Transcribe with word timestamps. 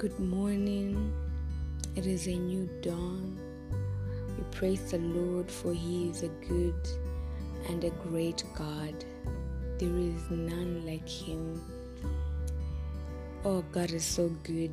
Good 0.00 0.18
morning. 0.18 1.12
It 1.94 2.06
is 2.06 2.26
a 2.26 2.34
new 2.34 2.70
dawn. 2.80 3.38
We 4.34 4.44
praise 4.44 4.90
the 4.90 4.96
Lord 4.96 5.50
for 5.50 5.74
He 5.74 6.08
is 6.08 6.22
a 6.22 6.28
good 6.48 6.88
and 7.68 7.84
a 7.84 7.90
great 8.08 8.42
God. 8.54 8.94
There 9.78 9.94
is 9.94 10.30
none 10.30 10.86
like 10.86 11.06
Him. 11.06 11.60
Oh, 13.44 13.62
God 13.72 13.90
is 13.90 14.02
so 14.02 14.30
good. 14.42 14.72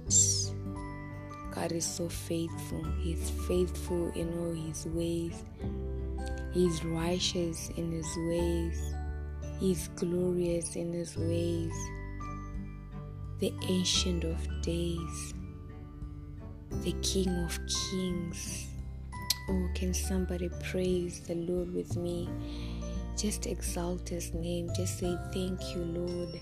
God 1.54 1.74
is 1.74 1.86
so 1.86 2.08
faithful. 2.08 2.86
He's 3.02 3.30
faithful 3.50 4.10
in 4.16 4.32
all 4.40 4.54
His 4.54 4.86
ways. 4.86 5.44
He's 6.54 6.86
righteous 6.86 7.70
in 7.76 7.92
His 7.92 8.08
ways. 8.30 8.94
He's 9.60 9.90
glorious 9.90 10.78
in 10.78 10.94
His 10.94 11.18
ways 11.18 11.74
the 13.40 13.54
Ancient 13.70 14.24
of 14.24 14.62
Days, 14.62 15.34
the 16.84 16.94
King 17.04 17.30
of 17.44 17.60
Kings. 17.68 18.68
Oh, 19.50 19.70
can 19.76 19.94
somebody 19.94 20.50
praise 20.64 21.20
the 21.22 21.36
Lord 21.36 21.72
with 21.74 21.96
me? 21.96 22.28
Just 23.16 23.46
exalt 23.46 24.10
His 24.10 24.34
name. 24.34 24.70
Just 24.76 24.98
say, 25.00 25.16
Thank 25.32 25.76
you, 25.76 25.84
Lord. 25.84 26.40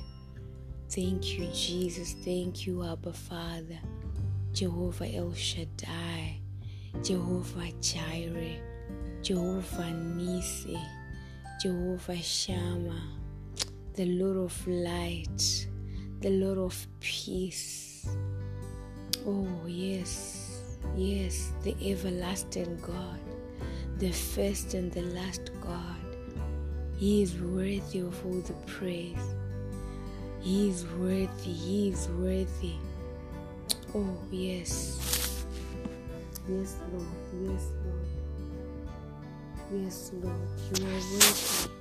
Thank 0.90 1.38
you, 1.38 1.48
Jesus. 1.54 2.14
Thank 2.24 2.66
you, 2.66 2.84
Abba 2.84 3.12
Father. 3.12 3.80
Jehovah 4.54 5.14
El 5.14 5.34
Shaddai, 5.34 6.40
Jehovah 7.04 7.72
Jireh, 7.82 8.62
Jehovah 9.22 9.92
Nisi, 9.92 10.80
Jehovah 11.62 12.22
Shammah, 12.22 13.04
the 13.96 14.06
Lord 14.06 14.38
of 14.38 14.66
Light 14.66 15.68
the 16.22 16.30
Lord 16.30 16.58
of 16.58 16.88
peace. 17.00 18.08
Oh, 19.28 19.48
yes, 19.68 20.62
yes, 20.96 21.52
the 21.64 21.76
everlasting 21.84 22.78
God, 22.82 23.20
the 23.98 24.12
first 24.12 24.74
and 24.74 24.92
the 24.92 25.02
last 25.02 25.52
God. 25.62 25.96
He 26.98 27.22
is 27.22 27.36
worthy 27.36 28.00
of 28.00 28.26
all 28.26 28.42
the 28.42 28.54
praise. 28.66 29.36
He 30.42 30.70
is 30.70 30.86
worthy, 31.00 31.52
He 31.52 31.90
is 31.90 32.08
worthy. 32.10 32.76
Oh, 33.94 34.18
yes. 34.32 35.46
Yes, 36.48 36.78
Lord, 36.94 37.08
yes, 37.44 37.72
Lord. 37.84 38.08
Yes, 39.74 40.12
Lord, 40.22 40.36
you 40.80 40.86
are 40.86 40.92
worthy. 40.92 41.72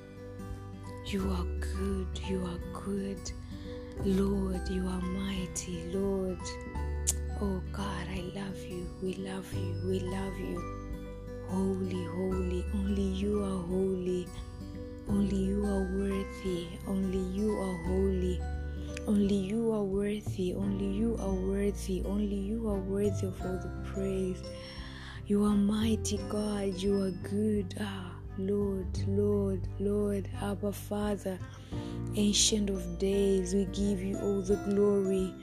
You 1.07 1.31
are 1.31 1.45
good, 1.61 2.21
you 2.29 2.45
are 2.47 2.81
good. 2.81 3.33
Lord, 4.03 4.69
you 4.69 4.87
are 4.87 5.00
mighty. 5.00 5.84
Lord, 5.92 6.39
oh 7.41 7.62
God, 7.73 8.06
I 8.11 8.23
love 8.34 8.59
you. 8.69 8.86
We 9.03 9.14
love 9.14 9.51
you. 9.55 9.75
We 9.89 10.01
love 10.01 10.39
you. 10.39 10.62
Holy, 11.48 12.05
holy. 12.05 12.64
Only 12.75 13.03
you 13.03 13.42
are 13.42 13.62
holy. 13.67 14.27
Only 15.09 15.36
you 15.36 15.64
are 15.64 15.89
worthy. 15.97 16.69
Only 16.86 17.19
you 17.19 17.59
are 17.59 17.77
holy. 17.86 18.41
Only 19.06 19.36
you 19.36 19.73
are 19.73 19.83
worthy. 19.84 20.55
Only 20.55 20.86
you 20.86 21.17
are 21.20 21.33
worthy. 21.34 22.03
Only 22.05 22.36
you 22.36 22.69
are 22.69 22.81
worthy 22.81 23.27
of 23.27 23.41
all 23.42 23.58
the 23.58 23.91
praise. 23.91 24.42
You 25.27 25.45
are 25.45 25.56
mighty 25.56 26.19
God. 26.29 26.75
You 26.75 27.05
are 27.05 27.11
good. 27.29 27.75
Ah, 27.81 28.12
Lord, 28.36 28.98
Lord, 29.08 29.67
Lord, 29.79 30.29
Abba 30.42 30.73
Father. 30.73 31.39
Ancient 32.17 32.70
of 32.70 32.98
days, 33.01 33.55
we 33.55 33.65
give 33.67 34.01
you 34.01 34.17
all 34.19 34.41
the 34.41 34.55
glory. 34.70 35.34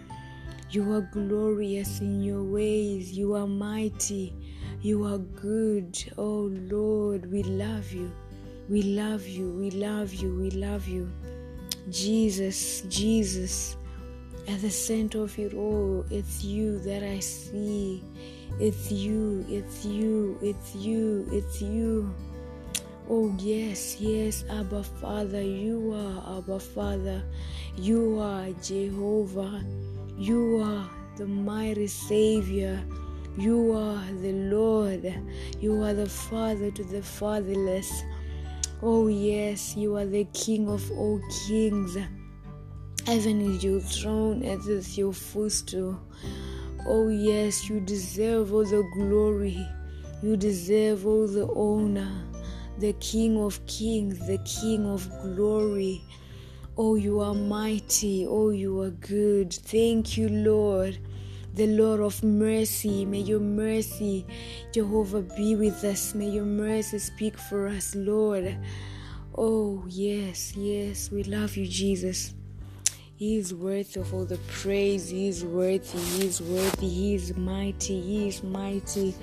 You 0.69 0.93
are 0.93 1.01
glorious 1.01 1.99
in 1.99 2.23
your 2.23 2.43
ways. 2.43 3.11
You 3.11 3.35
are 3.35 3.45
mighty. 3.45 4.33
You 4.81 5.03
are 5.03 5.17
good. 5.17 6.01
Oh 6.17 6.49
Lord, 6.71 7.29
we 7.29 7.43
love 7.43 7.91
you. 7.91 8.09
We 8.69 8.83
love 8.83 9.27
you. 9.27 9.51
We 9.51 9.71
love 9.71 10.13
you. 10.13 10.33
We 10.33 10.51
love 10.51 10.87
you. 10.87 11.11
Jesus, 11.89 12.83
Jesus, 12.87 13.75
at 14.47 14.61
the 14.61 14.69
center 14.69 15.23
of 15.23 15.37
it 15.37 15.53
all, 15.53 16.05
it's 16.09 16.41
you 16.41 16.79
that 16.79 17.03
I 17.03 17.19
see. 17.19 18.01
It's 18.61 18.89
you, 18.89 19.45
it's 19.49 19.83
you, 19.83 20.37
it's 20.41 20.73
you, 20.73 21.27
it's 21.33 21.61
you. 21.61 22.13
Oh, 23.13 23.29
yes, 23.39 23.99
yes, 23.99 24.45
Abba 24.49 24.83
Father, 24.83 25.41
you 25.41 25.91
are 25.93 26.37
Abba 26.37 26.61
Father. 26.61 27.21
You 27.75 28.17
are 28.21 28.47
Jehovah. 28.63 29.65
You 30.17 30.61
are 30.63 30.89
the 31.17 31.25
mighty 31.27 31.87
Savior. 31.87 32.81
You 33.37 33.73
are 33.73 34.01
the 34.21 34.31
Lord. 34.31 35.13
You 35.59 35.83
are 35.83 35.93
the 35.93 36.07
Father 36.07 36.71
to 36.71 36.83
the 36.85 37.01
fatherless. 37.01 38.01
Oh, 38.81 39.09
yes, 39.09 39.75
you 39.75 39.97
are 39.97 40.05
the 40.05 40.23
King 40.33 40.69
of 40.69 40.89
all 40.91 41.19
kings. 41.45 41.97
Heaven 43.05 43.41
is 43.41 43.61
your 43.61 43.81
throne, 43.81 44.41
earth 44.45 44.69
is 44.69 44.97
your 44.97 45.11
footstool. 45.11 45.99
Oh, 46.87 47.09
yes, 47.09 47.67
you 47.67 47.81
deserve 47.81 48.53
all 48.53 48.63
the 48.63 48.89
glory. 48.93 49.67
You 50.23 50.37
deserve 50.37 51.05
all 51.05 51.27
the 51.27 51.45
honor 51.53 52.09
the 52.77 52.93
King 52.93 53.41
of 53.41 53.65
kings, 53.65 54.25
the 54.27 54.37
King 54.39 54.85
of 54.85 55.09
glory. 55.21 56.01
Oh, 56.77 56.95
you 56.95 57.19
are 57.19 57.33
mighty. 57.33 58.25
Oh, 58.25 58.49
you 58.49 58.81
are 58.81 58.91
good. 58.91 59.53
Thank 59.53 60.17
you, 60.17 60.29
Lord. 60.29 60.97
The 61.53 61.67
Lord 61.67 61.99
of 61.99 62.23
mercy. 62.23 63.05
May 63.05 63.19
your 63.19 63.41
mercy, 63.41 64.25
Jehovah, 64.71 65.21
be 65.21 65.55
with 65.55 65.83
us. 65.83 66.15
May 66.15 66.29
your 66.29 66.45
mercy 66.45 66.99
speak 66.99 67.37
for 67.37 67.67
us, 67.67 67.93
Lord. 67.93 68.57
Oh, 69.35 69.83
yes, 69.87 70.55
yes. 70.55 71.11
We 71.11 71.23
love 71.23 71.57
you, 71.57 71.67
Jesus. 71.67 72.33
He 73.21 73.37
is 73.37 73.53
worthy 73.53 73.99
of 73.99 74.15
all 74.15 74.25
the 74.25 74.39
praise. 74.47 75.09
He 75.09 75.27
is 75.27 75.45
worthy. 75.45 75.99
He 75.99 76.25
is 76.25 76.41
worthy. 76.41 76.89
He 76.89 77.13
is 77.13 77.37
mighty. 77.37 78.01
He 78.01 78.27
is 78.27 78.41
mighty. 78.41 79.13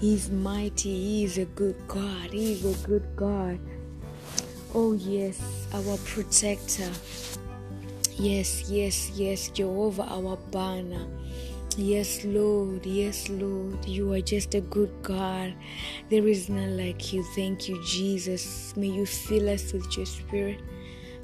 He 0.00 0.14
is 0.14 0.30
mighty. 0.30 0.88
He 0.88 1.24
is 1.24 1.36
a 1.36 1.44
good 1.44 1.76
God. 1.86 2.30
He 2.30 2.52
is 2.52 2.64
a 2.64 2.86
good 2.88 3.06
God. 3.14 3.58
Oh, 4.74 4.94
yes, 4.94 5.66
our 5.74 5.98
protector. 5.98 6.90
Yes, 8.12 8.70
yes, 8.70 9.10
yes, 9.10 9.50
Jehovah, 9.50 10.04
our 10.04 10.38
banner. 10.50 11.06
Yes, 11.76 12.24
Lord. 12.24 12.86
Yes, 12.86 13.28
Lord. 13.28 13.84
You 13.84 14.14
are 14.14 14.22
just 14.22 14.54
a 14.54 14.62
good 14.62 14.94
God. 15.02 15.52
There 16.08 16.26
is 16.26 16.48
none 16.48 16.78
like 16.78 17.12
you. 17.12 17.22
Thank 17.34 17.68
you, 17.68 17.84
Jesus. 17.84 18.74
May 18.78 18.88
you 18.88 19.04
fill 19.04 19.50
us 19.50 19.74
with 19.74 19.94
your 19.94 20.06
spirit. 20.06 20.62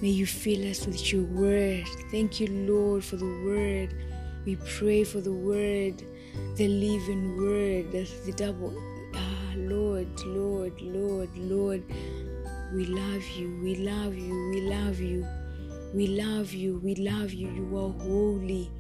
May 0.01 0.11
you 0.11 0.27
fill 0.27 0.71
us 0.71 0.87
with 0.87 1.13
your 1.13 1.25
word. 1.25 1.85
Thank 2.11 2.39
you, 2.39 2.47
Lord, 2.47 3.05
for 3.05 3.17
the 3.17 3.27
word. 3.45 3.93
We 4.45 4.57
pray 4.57 5.03
for 5.03 5.21
the 5.21 5.33
word, 5.33 6.03
the 6.55 6.69
living 6.69 7.37
word, 7.37 7.91
the, 7.91 8.33
double. 8.37 8.73
Ah, 9.15 9.53
Lord, 9.57 10.09
Lord, 10.25 10.81
Lord, 10.81 11.37
Lord. 11.37 11.83
We 12.73 12.87
love 12.87 13.25
you. 13.37 13.59
We 13.61 13.75
love 13.75 14.15
you. 14.15 14.51
We 14.51 14.61
love 14.61 15.01
you. 15.01 15.27
We 15.93 16.07
love 16.07 16.53
you. 16.53 16.79
We 16.79 16.95
love 16.95 17.33
you. 17.33 17.49
You 17.49 17.77
are 17.77 17.91
holy, 18.05 18.71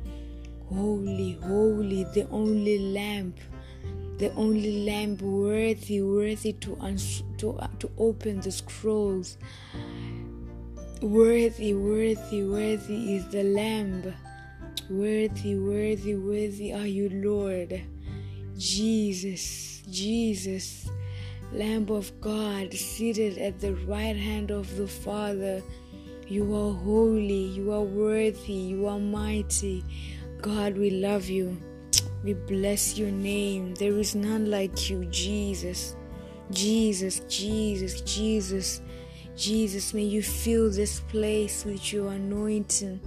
holy, 0.68 1.38
holy, 1.42 2.04
the 2.14 2.28
only 2.30 2.78
lamp 2.78 3.38
the 4.18 4.34
only 4.34 4.84
lamp 4.84 5.22
worthy, 5.22 6.02
worthy 6.02 6.52
to, 6.54 6.76
uns- 6.80 7.22
to, 7.38 7.52
uh, 7.52 7.68
to 7.78 7.88
open 7.98 8.40
the 8.40 8.50
scrolls. 8.50 9.38
Worthy, 11.00 11.74
worthy, 11.74 12.42
worthy 12.42 13.14
is 13.14 13.28
the 13.28 13.44
Lamb. 13.44 14.12
Worthy, 14.90 15.54
worthy, 15.54 16.16
worthy 16.16 16.72
are 16.72 16.88
you, 16.88 17.08
Lord. 17.08 17.80
Jesus, 18.56 19.84
Jesus, 19.88 20.90
Lamb 21.52 21.88
of 21.88 22.20
God, 22.20 22.74
seated 22.74 23.38
at 23.38 23.60
the 23.60 23.76
right 23.86 24.16
hand 24.16 24.50
of 24.50 24.76
the 24.76 24.88
Father. 24.88 25.62
You 26.26 26.52
are 26.52 26.74
holy, 26.74 27.44
you 27.44 27.70
are 27.70 27.82
worthy, 27.82 28.54
you 28.54 28.88
are 28.88 28.98
mighty. 28.98 29.84
God, 30.42 30.76
we 30.76 30.90
love 30.90 31.28
you. 31.28 31.62
We 32.24 32.34
bless 32.34 32.98
your 32.98 33.12
name. 33.12 33.74
There 33.74 33.96
is 33.98 34.16
none 34.16 34.50
like 34.50 34.90
you, 34.90 35.04
Jesus. 35.04 35.94
Jesus, 36.50 37.20
Jesus, 37.28 38.00
Jesus. 38.00 38.80
Jesus, 39.38 39.94
may 39.94 40.02
you 40.02 40.20
fill 40.20 40.68
this 40.68 40.98
place 40.98 41.64
with 41.64 41.92
your 41.92 42.10
anointing. 42.10 42.98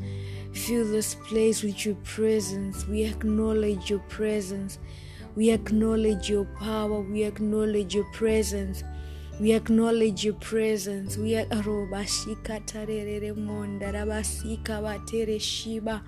Fill 0.53 0.85
this 0.89 1.13
place 1.15 1.61
with 1.61 1.85
your 1.85 1.95
presence. 2.05 2.87
We 2.87 3.03
acknowledge 3.03 3.89
your 3.89 3.99
presence. 4.07 4.79
We 5.35 5.51
acknowledge 5.51 6.29
your 6.29 6.45
power. 6.45 7.01
We 7.01 7.23
acknowledge 7.23 7.93
your 7.93 8.09
presence. 8.13 8.81
We 9.41 9.51
acknowledge 9.51 10.23
your 10.23 10.35
presence. 10.35 11.17
We 11.17 11.31
arobashika 11.33 12.65
tarere 12.65 13.33
monda 13.35 13.91
rabasika 13.91 14.81
batere 14.81 15.37
shiba. 15.37 16.01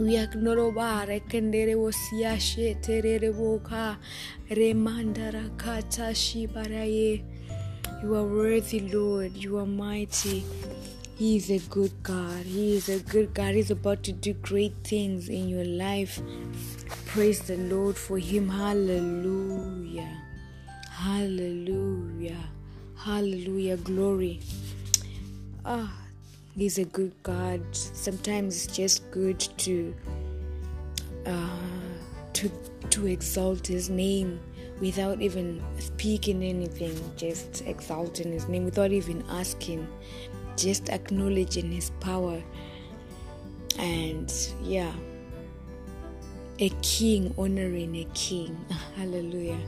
Uyaknorobare 0.00 1.20
kendere 1.28 1.76
wosiashe 1.76 2.74
terere 2.80 3.30
woka 3.30 3.98
remandara 4.50 5.48
kata 5.56 6.12
shibaraye. 6.12 7.22
You 8.02 8.16
are 8.16 8.24
worthy, 8.24 8.80
Lord. 8.80 9.36
You 9.36 9.58
are 9.58 9.66
mighty. 9.66 10.44
He 11.14 11.36
is 11.36 11.50
a 11.50 11.60
good 11.70 11.92
God. 12.02 12.44
He 12.44 12.74
is 12.74 12.88
a 12.88 12.98
good 12.98 13.32
God. 13.32 13.54
He's 13.54 13.70
about 13.70 14.02
to 14.02 14.12
do 14.12 14.32
great 14.32 14.74
things 14.82 15.28
in 15.28 15.48
your 15.48 15.64
life. 15.64 16.20
Praise 17.06 17.42
the 17.42 17.56
Lord 17.56 17.96
for 17.96 18.18
Him. 18.18 18.48
Hallelujah. 18.48 20.20
Hallelujah. 20.90 22.42
Hallelujah. 22.96 23.76
Glory. 23.76 24.40
Ah, 25.64 25.94
He's 26.56 26.78
a 26.78 26.84
good 26.84 27.12
God. 27.22 27.60
Sometimes 27.70 28.64
it's 28.64 28.76
just 28.76 29.08
good 29.12 29.38
to 29.38 29.94
uh, 31.24 31.56
to 32.32 32.50
to 32.90 33.06
exalt 33.06 33.68
His 33.68 33.88
name 33.88 34.40
without 34.80 35.20
even 35.20 35.62
speaking 35.78 36.42
anything, 36.42 36.98
just 37.16 37.62
exalting 37.66 38.32
His 38.32 38.48
name 38.48 38.64
without 38.64 38.92
even 38.92 39.24
asking, 39.28 39.86
just 40.56 40.88
acknowledging 40.88 41.70
His 41.70 41.90
power. 42.00 42.42
And 43.78 44.32
yeah, 44.62 44.92
a 46.58 46.68
king 46.82 47.34
honoring 47.38 47.96
a 47.96 48.04
king. 48.14 48.56
Hallelujah. 48.96 49.58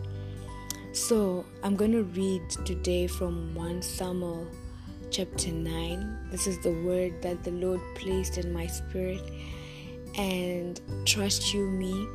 So 0.92 1.44
I'm 1.64 1.74
going 1.74 1.90
to 1.92 2.04
read 2.04 2.48
today 2.64 3.08
from 3.08 3.52
1 3.54 3.82
Samuel 3.82 4.46
chapter 5.10 5.50
9. 5.50 6.28
This 6.30 6.46
is 6.46 6.58
the 6.60 6.70
word 6.70 7.20
that 7.22 7.42
the 7.42 7.50
Lord 7.50 7.80
placed 7.96 8.38
in 8.38 8.52
my 8.52 8.66
spirit. 8.66 9.22
And 10.16 10.80
trust 11.04 11.52
you, 11.52 11.66
me, 11.66 12.06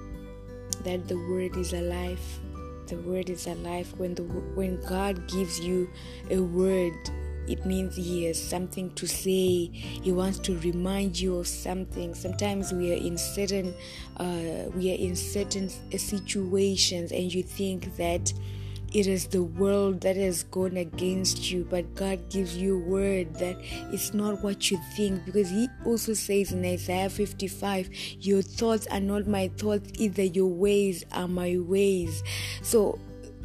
that 0.84 1.10
the 1.10 1.18
word 1.18 1.58
is 1.58 1.74
alive. 1.74 2.22
The 2.90 2.98
word 2.98 3.30
is 3.30 3.46
alive. 3.46 3.94
When 3.98 4.16
the 4.16 4.24
when 4.24 4.82
God 4.82 5.28
gives 5.28 5.60
you 5.60 5.90
a 6.32 6.40
word, 6.40 6.94
it 7.48 7.66
means 7.66 7.96
he 7.96 8.26
has 8.26 8.42
something 8.42 8.92
to 8.96 9.08
say 9.08 9.68
he 9.72 10.12
wants 10.12 10.40
to 10.40 10.58
remind 10.60 11.20
you 11.20 11.38
of 11.38 11.48
something 11.48 12.14
sometimes 12.14 12.72
we 12.72 12.94
are 12.94 12.98
in 12.98 13.18
certain 13.18 13.74
uh, 14.18 14.70
we 14.76 14.92
are 14.92 14.98
in 14.98 15.16
certain 15.16 15.68
situations 15.98 17.12
and 17.12 17.34
you 17.34 17.42
think 17.42 17.96
that 17.98 18.32
it 18.94 19.08
is 19.08 19.28
the 19.28 19.44
world 19.44 20.02
that 20.02 20.16
has 20.16 20.44
gone 20.44 20.78
against 20.78 21.52
you, 21.52 21.66
but 21.70 21.96
God 21.96 22.30
gives 22.30 22.58
you 22.58 22.80
word 22.80 23.34
that 23.36 23.58
it's 23.92 24.14
not 24.14 24.44
what 24.44 24.72
you 24.72 24.80
think 24.96 25.26
because 25.26 25.50
He 25.50 25.68
also 25.86 26.14
says 26.14 26.52
in 26.52 26.66
Isaiah 26.66 27.10
55, 27.10 27.90
Your 28.20 28.42
thoughts 28.42 28.88
are 28.88 29.00
not 29.00 29.28
my 29.28 29.50
thoughts, 29.58 29.92
either 30.00 30.24
your 30.24 30.48
ways 30.48 31.06
are 31.12 31.28
my 31.28 31.58
ways. 31.60 32.24
So 32.62 33.00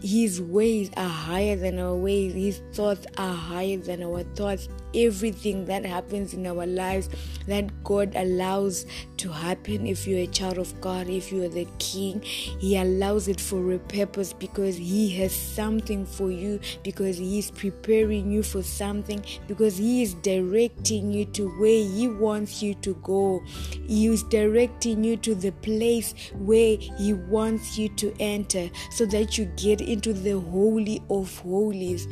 his 0.05 0.41
ways 0.41 0.91
are 0.99 1.08
higher 1.08 1.56
than 1.56 1.79
our 1.79 1.94
ways. 1.94 2.35
His 2.35 2.61
thoughts 2.75 3.06
are 3.17 3.35
higher 3.35 3.79
than 3.79 4.02
our 4.02 4.23
thoughts. 4.23 4.69
Everything 4.94 5.67
that 5.67 5.85
happens 5.85 6.35
in 6.35 6.46
our 6.46 6.67
lives 6.67 7.08
that 7.46 7.82
God 7.82 8.12
allows 8.14 8.87
to 9.19 9.31
happen 9.31 9.87
if 9.87 10.06
you're 10.06 10.20
a 10.20 10.26
child 10.26 10.58
of 10.58 10.81
God, 10.81 11.08
if 11.08 11.32
you 11.32 11.44
are 11.44 11.49
the 11.49 11.67
king, 11.79 12.20
He 12.23 12.76
allows 12.76 13.29
it 13.29 13.41
for 13.41 13.73
a 13.73 13.79
purpose 13.79 14.32
because 14.32 14.76
He 14.76 15.11
has 15.17 15.35
something 15.35 16.06
for 16.06 16.31
you, 16.31 16.61
because 16.82 17.19
He 17.19 17.38
is 17.38 17.50
preparing 17.50 18.31
you 18.31 18.43
for 18.43 18.62
something, 18.62 19.25
because 19.46 19.76
He 19.76 20.02
is 20.02 20.14
directing 20.14 21.12
you 21.12 21.25
to 21.26 21.49
where 21.58 21.85
He 21.85 22.08
wants 22.08 22.62
you 22.62 22.75
to 22.75 22.94
go. 23.02 23.43
He 23.87 24.06
is 24.06 24.23
directing 24.25 25.05
you 25.05 25.17
to 25.19 25.35
the 25.35 25.52
place 25.52 26.14
where 26.35 26.76
He 26.99 27.12
wants 27.14 27.79
you 27.79 27.88
to 27.96 28.14
enter 28.20 28.70
so 28.91 29.06
that 29.06 29.38
you 29.38 29.46
get 29.56 29.81
into 29.81 30.12
the 30.12 30.38
Holy 30.38 31.02
of 31.11 31.38
Holies. 31.38 32.06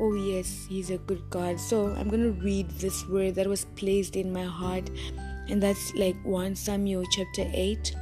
Oh, 0.00 0.14
yes, 0.14 0.66
He's 0.68 0.90
a 0.90 0.98
good 0.98 1.22
God. 1.30 1.60
So 1.60 1.94
I'm 1.94 2.08
going 2.08 2.22
to 2.22 2.40
read 2.42 2.68
this 2.70 3.06
word 3.06 3.36
that 3.36 3.46
was 3.46 3.64
placed 3.76 4.16
in 4.16 4.32
my 4.32 4.44
heart, 4.44 4.90
and 5.48 5.62
that's 5.62 5.94
like 5.94 6.16
1 6.24 6.56
Samuel 6.56 7.04
chapter 7.10 7.48
8. 7.52 7.94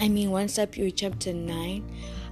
I 0.00 0.08
mean, 0.08 0.30
1 0.30 0.48
Samuel 0.48 0.90
chapter 0.90 1.32
9. 1.32 1.84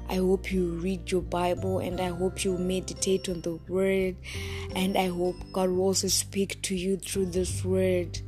I 0.08 0.16
hope 0.16 0.52
you 0.52 0.72
read 0.72 1.10
your 1.10 1.22
Bible 1.22 1.78
and 1.78 1.98
I 1.98 2.08
hope 2.08 2.44
you 2.44 2.58
meditate 2.58 3.28
on 3.28 3.40
the 3.40 3.58
word, 3.68 4.16
and 4.74 4.96
I 4.98 5.06
hope 5.06 5.36
God 5.52 5.70
will 5.70 5.84
also 5.84 6.08
speak 6.08 6.60
to 6.62 6.74
you 6.74 6.98
through 6.98 7.26
this 7.26 7.64
word. 7.64 8.20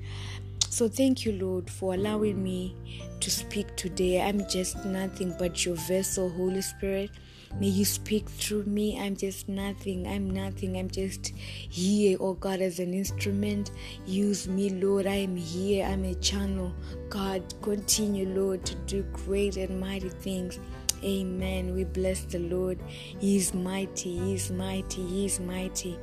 So, 0.70 0.88
thank 0.88 1.24
you, 1.24 1.32
Lord, 1.32 1.68
for 1.68 1.94
allowing 1.94 2.42
me 2.42 2.74
to 3.20 3.30
speak 3.30 3.76
today. 3.76 4.22
I'm 4.22 4.48
just 4.48 4.84
nothing 4.84 5.34
but 5.38 5.64
your 5.66 5.76
vessel, 5.76 6.30
Holy 6.30 6.62
Spirit. 6.62 7.10
May 7.60 7.68
you 7.68 7.84
speak 7.84 8.28
through 8.28 8.64
me. 8.64 8.98
I'm 8.98 9.16
just 9.16 9.48
nothing. 9.48 10.06
I'm 10.08 10.28
nothing. 10.28 10.76
I'm 10.76 10.90
just 10.90 11.28
here, 11.28 12.16
oh 12.20 12.34
God, 12.34 12.60
as 12.60 12.80
an 12.80 12.92
instrument. 12.92 13.70
Use 14.06 14.48
me, 14.48 14.70
Lord. 14.70 15.06
I 15.06 15.14
am 15.14 15.36
here. 15.36 15.86
I'm 15.86 16.04
a 16.04 16.14
channel. 16.16 16.74
God, 17.08 17.54
continue, 17.62 18.28
Lord, 18.28 18.64
to 18.66 18.74
do 18.86 19.02
great 19.12 19.56
and 19.56 19.80
mighty 19.80 20.08
things. 20.08 20.58
Amen. 21.04 21.74
We 21.74 21.84
bless 21.84 22.24
the 22.24 22.40
Lord. 22.40 22.80
He 22.88 23.36
is 23.36 23.54
mighty. 23.54 24.18
He 24.18 24.34
is 24.34 24.50
mighty. 24.50 25.06
He 25.06 25.26
is 25.26 25.38
mighty. 25.38 25.98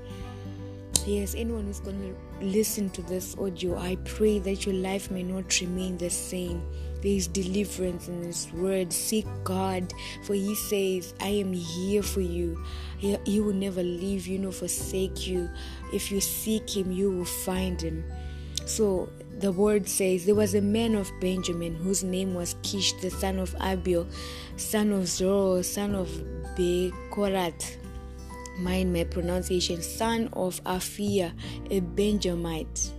Yes, 1.05 1.33
anyone 1.35 1.65
who's 1.65 1.79
going 1.79 1.99
to 1.99 2.45
listen 2.45 2.89
to 2.91 3.01
this 3.01 3.35
audio, 3.37 3.77
I 3.77 3.97
pray 4.05 4.37
that 4.39 4.67
your 4.67 4.75
life 4.75 5.09
may 5.09 5.23
not 5.23 5.59
remain 5.59 5.97
the 5.97 6.11
same. 6.11 6.61
There 7.01 7.11
is 7.11 7.27
deliverance 7.27 8.07
in 8.07 8.21
His 8.23 8.51
word. 8.53 8.93
Seek 8.93 9.25
God, 9.43 9.93
for 10.23 10.33
He 10.33 10.55
says, 10.55 11.13
I 11.19 11.29
am 11.29 11.53
here 11.53 12.03
for 12.03 12.21
you. 12.21 12.63
He, 12.97 13.17
he 13.25 13.39
will 13.39 13.53
never 13.53 13.83
leave 13.83 14.27
you 14.27 14.39
nor 14.39 14.51
forsake 14.51 15.27
you. 15.27 15.49
If 15.93 16.11
you 16.11 16.21
seek 16.21 16.75
Him, 16.75 16.91
you 16.91 17.11
will 17.11 17.25
find 17.25 17.81
Him. 17.81 18.03
So 18.65 19.09
the 19.39 19.51
word 19.51 19.87
says 19.87 20.25
there 20.25 20.35
was 20.35 20.53
a 20.53 20.61
man 20.61 20.95
of 20.95 21.11
Benjamin 21.19 21.75
whose 21.75 22.03
name 22.03 22.33
was 22.33 22.55
Kish, 22.61 22.93
the 22.93 23.09
son 23.09 23.39
of 23.39 23.55
Abiel, 23.59 24.07
son 24.57 24.91
of 24.91 25.07
Zoro, 25.07 25.61
son 25.61 25.95
of 25.95 26.07
Bekorath 26.55 27.77
mind 28.61 28.93
my 28.93 29.03
pronunciation, 29.03 29.81
son 29.81 30.29
of 30.33 30.63
Aphiah, 30.63 31.33
a 31.69 31.79
Benjamite, 31.79 32.91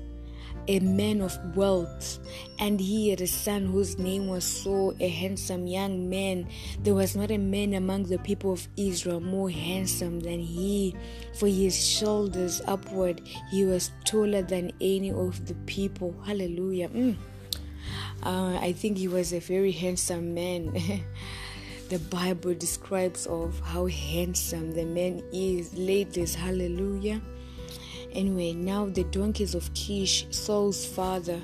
a 0.69 0.81
man 0.81 1.21
of 1.21 1.37
wealth, 1.57 2.19
and 2.59 2.81
he 2.81 3.11
had 3.11 3.21
a 3.21 3.27
son 3.27 3.67
whose 3.67 3.99
name 3.99 4.29
was 4.29 4.45
Saul, 4.45 4.95
a 5.01 5.09
handsome 5.09 5.67
young 5.67 6.09
man. 6.09 6.49
There 6.83 6.95
was 6.95 7.17
not 7.17 7.31
a 7.31 7.39
man 7.39 7.75
among 7.75 8.05
the 8.05 8.19
people 8.19 8.53
of 8.53 8.69
Israel 8.77 9.21
more 9.21 9.51
handsome 9.51 10.21
than 10.21 10.41
he, 10.41 10.95
for 11.39 11.49
his 11.49 11.87
shoulders 11.87 12.63
upward 12.67 13.23
he 13.51 13.65
was 13.65 13.91
taller 14.05 14.43
than 14.43 14.73
any 14.81 15.11
of 15.11 15.47
the 15.47 15.55
people. 15.67 16.15
Hallelujah. 16.25 16.89
Mm. 16.89 17.17
Uh, 18.23 18.59
I 18.61 18.73
think 18.73 18.99
he 18.99 19.09
was 19.09 19.33
a 19.33 19.41
very 19.41 19.73
handsome 19.73 20.35
man. 20.35 20.73
the 21.89 21.99
Bible 21.99 22.55
describes 22.55 23.27
of 23.27 23.59
how 23.61 23.87
handsome 23.87 24.73
the 24.73 24.85
man 24.85 25.23
is. 25.33 25.75
Ladies, 25.75 26.35
hallelujah. 26.35 27.21
Anyway, 28.15 28.53
now 28.53 28.87
the 28.87 29.05
donkeys 29.05 29.55
of 29.55 29.73
Kish, 29.75 30.27
Saul's 30.31 30.85
father, 30.85 31.41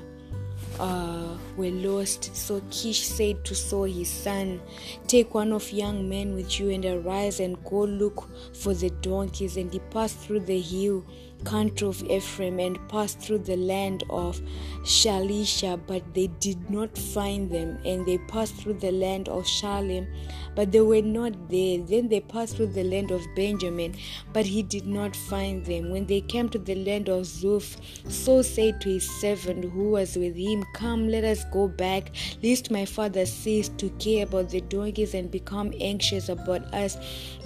uh, 0.79 1.37
were 1.57 1.71
lost. 1.71 2.35
So 2.35 2.61
Kish 2.71 3.01
said 3.01 3.43
to 3.45 3.55
Saul 3.55 3.83
his 3.83 4.09
son, 4.09 4.61
Take 5.07 5.33
one 5.33 5.51
of 5.51 5.71
young 5.71 6.07
men 6.07 6.35
with 6.35 6.59
you 6.59 6.69
and 6.69 6.85
arise 6.85 7.39
and 7.39 7.63
go 7.65 7.81
look 7.81 8.29
for 8.55 8.73
the 8.73 8.89
donkeys. 8.89 9.57
And 9.57 9.71
he 9.71 9.79
passed 9.91 10.17
through 10.19 10.41
the 10.41 10.59
hill 10.59 11.05
country 11.45 11.87
of 11.87 12.03
Ephraim 12.03 12.59
and 12.59 12.77
passed 12.89 13.19
through 13.19 13.39
the 13.39 13.57
land 13.57 14.03
of 14.09 14.41
Shalisha, 14.83 15.79
but 15.87 16.13
they 16.13 16.27
did 16.39 16.69
not 16.69 16.97
find 16.97 17.49
them. 17.49 17.79
And 17.85 18.05
they 18.05 18.17
passed 18.17 18.55
through 18.55 18.75
the 18.75 18.91
land 18.91 19.29
of 19.29 19.43
Shalim, 19.45 20.07
but 20.55 20.71
they 20.71 20.81
were 20.81 21.01
not 21.01 21.49
there. 21.49 21.79
Then 21.79 22.09
they 22.09 22.19
passed 22.21 22.57
through 22.57 22.73
the 22.73 22.83
land 22.83 23.11
of 23.11 23.25
Benjamin, 23.35 23.95
but 24.33 24.45
he 24.45 24.63
did 24.63 24.85
not 24.85 25.15
find 25.15 25.65
them. 25.65 25.91
When 25.91 26.05
they 26.05 26.21
came 26.21 26.49
to 26.49 26.59
the 26.59 26.75
land 26.75 27.09
of 27.09 27.23
Zuph, 27.23 27.77
Saul 28.11 28.43
said 28.43 28.81
to 28.81 28.89
his 28.89 29.09
servant 29.09 29.65
who 29.65 29.91
was 29.91 30.15
with 30.15 30.35
him, 30.35 30.63
Come, 30.73 31.07
let 31.07 31.23
us 31.23 31.43
go 31.51 31.67
back, 31.67 32.11
lest 32.43 32.71
my 32.71 32.85
father 32.85 33.25
cease 33.25 33.69
to 33.77 33.89
care 33.91 34.25
about 34.25 34.49
the 34.49 34.61
donkeys 34.61 35.13
and 35.13 35.31
become 35.31 35.73
anxious 35.79 36.29
about 36.29 36.61
us. 36.73 36.97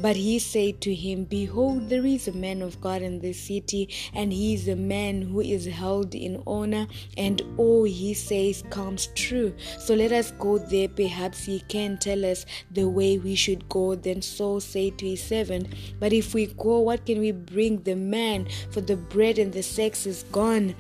But 0.02 0.16
he 0.16 0.40
said 0.40 0.82
to 0.82 0.94
him, 0.94 1.26
Behold, 1.26 1.90
there 1.90 2.06
is 2.06 2.28
a 2.28 2.34
man 2.34 2.62
of 2.62 2.80
God 2.82 3.02
in 3.02 3.20
this 3.20 3.40
city, 3.40 3.83
and 4.14 4.32
he 4.34 4.54
is 4.54 4.68
a 4.68 4.76
man 4.76 5.22
who 5.22 5.42
is 5.42 5.66
held 5.66 6.16
in 6.16 6.42
honor, 6.46 6.88
and 7.18 7.42
all 7.58 7.84
he 7.84 8.14
says 8.14 8.64
comes 8.70 9.08
true. 9.16 9.54
So 9.80 9.96
let 9.96 10.12
us 10.12 10.32
go 10.32 10.58
there, 10.58 10.88
perhaps 10.88 11.44
he 11.46 11.60
can 11.62 11.98
tell 11.98 12.26
us 12.26 12.46
the 12.72 12.88
way 12.88 13.18
we 13.18 13.36
should 13.36 13.68
go. 13.70 13.96
Then 13.96 14.22
Saul 14.22 14.60
said 14.60 14.98
to 15.00 15.08
his 15.08 15.24
servant, 15.24 15.68
But 16.00 16.14
if 16.14 16.34
we 16.34 16.48
go, 16.48 16.80
what 16.80 17.06
can 17.06 17.20
we 17.20 17.32
bring 17.32 17.84
the 17.84 17.96
man? 17.96 18.48
For 18.72 18.82
the 18.82 18.98
bread 18.98 19.40
and 19.40 19.54
the 19.54 19.64
sex 19.64 20.06
is 20.06 20.24
gone 20.32 20.76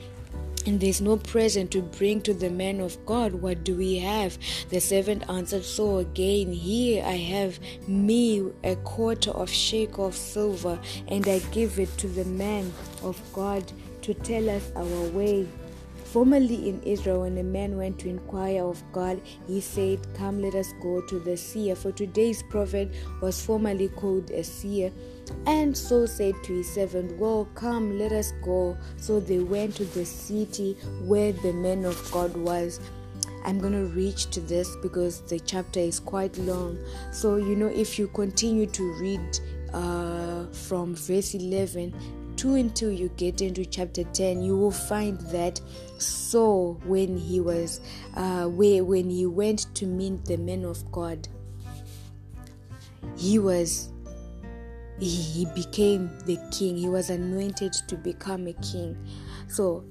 and 0.65 0.79
there's 0.79 1.01
no 1.01 1.17
present 1.17 1.72
to 1.72 1.82
bring 1.82 2.22
to 2.22 2.34
the 2.34 2.50
man 2.50 2.79
of 2.79 3.03
God. 3.05 3.34
What 3.34 3.63
do 3.63 3.75
we 3.75 3.98
have? 3.98 4.38
The 4.70 4.79
servant 4.79 5.24
answered, 5.29 5.63
So 5.63 5.98
again, 5.98 6.51
here 6.51 7.03
I 7.03 7.17
have 7.17 7.60
me 7.88 8.51
a 8.63 8.75
quarter 8.77 9.32
of 9.32 9.50
shekel 9.50 10.08
of 10.08 10.15
silver, 10.15 10.79
and 11.08 11.27
I 11.27 11.39
give 11.51 11.79
it 11.79 11.96
to 11.98 12.08
the 12.08 12.25
man 12.25 12.72
of 13.03 13.22
God 13.34 13.72
to 14.03 14.13
tell 14.13 14.50
us 14.50 14.72
our 14.75 15.10
way. 15.10 15.48
Formerly 16.05 16.70
in 16.70 16.82
Israel, 16.84 17.22
when 17.22 17.38
a 17.39 17.43
man 17.43 17.75
went 17.75 17.98
to 18.00 18.10
inquire 18.10 18.63
of 18.63 18.84
God, 18.91 19.20
he 19.48 19.60
said, 19.60 20.00
Come, 20.13 20.41
let 20.41 20.53
us 20.53 20.72
go 20.79 21.01
to 21.01 21.20
the 21.20 21.36
seer. 21.36 21.75
For 21.75 21.91
today's 21.91 22.43
prophet 22.43 22.93
was 23.20 23.43
formerly 23.43 23.88
called 23.88 24.29
a 24.29 24.43
seer. 24.43 24.91
And 25.46 25.75
Saul 25.75 26.08
said 26.08 26.36
to 26.44 26.53
his 26.53 26.72
servant, 26.72 27.18
Well, 27.18 27.48
come, 27.56 27.98
let 27.98 28.12
us 28.12 28.34
go. 28.42 28.77
So 28.98 29.20
they 29.20 29.39
went 29.39 29.75
to 29.75 29.86
the 29.86 30.06
city 30.06 30.77
where 31.03 31.32
the 31.32 31.53
man 31.53 31.86
of 31.86 32.12
God 32.12 32.36
was. 32.36 32.80
I'm 33.46 33.60
going 33.60 33.74
to 33.74 33.94
reach 33.94 34.30
to 34.32 34.39
this 34.39 34.75
because 34.77 35.22
the 35.22 35.39
chapter 35.39 35.80
is 35.80 36.00
quite 36.00 36.38
long. 36.38 36.77
So, 37.12 37.36
you 37.36 37.56
know, 37.56 37.68
if 37.68 38.00
you 38.00 38.08
continue 38.08 38.68
to 38.68 38.94
read 38.94 39.39
uh, 39.74 40.46
from 40.48 40.96
verse 40.96 41.34
11, 41.34 41.94
2 42.38 42.56
until 42.56 42.92
you 42.92 43.10
get 43.10 43.42
into 43.42 43.63
chapter 43.63 44.03
10 44.03 44.42
you 44.42 44.58
will 44.58 44.72
find 44.72 45.20
that 45.32 45.62
Saul 45.98 46.82
when 46.86 47.15
he 47.15 47.39
was 47.39 47.80
uh, 48.15 48.46
where 48.46 48.84
when 48.84 49.10
he 49.10 49.25
went 49.25 49.74
to 49.75 49.86
meet 49.86 50.25
the 50.25 50.38
men 50.38 50.65
of 50.65 50.92
god 50.92 51.27
he 53.15 53.38
was 53.39 53.93
he, 55.00 55.46
became 55.54 56.10
the 56.26 56.38
king 56.52 56.78
he 56.78 56.88
was 56.88 57.10
anointed 57.10 57.74
to 57.88 57.96
become 57.96 58.48
a 58.48 58.54
king 58.54 58.98
so 59.48 59.84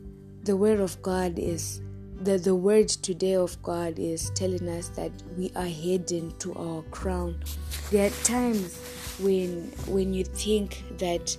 the 0.44 0.56
word 0.56 0.80
of 0.80 1.00
god 1.02 1.38
is 1.38 1.80
the, 2.22 2.38
the 2.38 2.54
word 2.54 2.88
today 2.88 3.34
of 3.34 3.60
God 3.62 3.98
is 3.98 4.30
telling 4.30 4.68
us 4.68 4.90
that 4.90 5.10
we 5.36 5.50
are 5.56 5.66
heading 5.66 6.32
to 6.38 6.54
our 6.54 6.82
crown. 6.92 7.42
There 7.90 8.06
are 8.06 8.14
times 8.22 8.78
when 9.20 9.72
when 9.88 10.14
you 10.14 10.22
think 10.22 10.84
that 10.98 11.36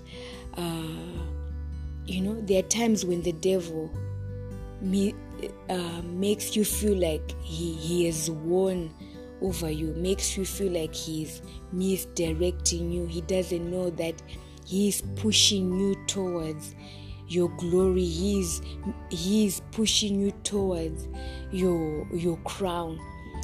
uh, 0.58 0.84
you 2.05 2.22
know, 2.22 2.41
there 2.41 2.60
are 2.60 2.67
times 2.67 3.05
when 3.05 3.22
the 3.22 3.32
devil 3.32 3.89
me, 4.82 5.15
uh, 5.70 6.01
makes 6.03 6.55
you 6.55 6.65
feel 6.65 6.98
like 6.98 7.34
he, 7.41 7.74
he 7.74 8.05
has 8.05 8.29
won 8.29 8.93
over 9.43 9.69
you, 9.69 9.93
makes 9.95 10.38
you 10.38 10.45
feel 10.45 10.71
like 10.71 10.95
he's 10.95 11.41
misdirecting 11.71 12.91
you. 12.91 13.05
He 13.05 13.21
doesn't 13.21 13.69
know 13.69 13.89
that 13.91 14.21
he's 14.65 15.01
pushing 15.17 15.77
you 15.79 15.95
towards 16.07 16.75
your 17.27 17.50
glory. 17.57 18.05
He's 18.05 18.62
he's 19.09 19.62
pushing 19.71 20.19
you 20.19 20.31
towards 20.43 21.07
your 21.51 22.07
your 22.15 22.38
crown. 22.38 23.00